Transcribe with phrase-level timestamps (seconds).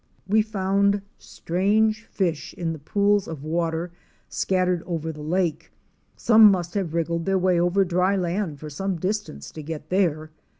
[0.27, 3.91] We found strange fish in the pools of water
[4.27, 5.71] scattered over the lake.
[6.15, 10.31] Some must have wriggled their way over dry land for some distance to get there.